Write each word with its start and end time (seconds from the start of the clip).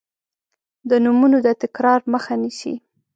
د 0.89 0.91
نومونو 1.03 1.37
د 1.45 1.47
تکرار 1.61 1.99
مخه 2.13 2.33
نیسي. 2.41 2.73